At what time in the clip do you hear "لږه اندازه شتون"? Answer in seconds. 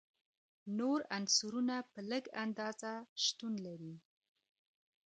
2.11-3.53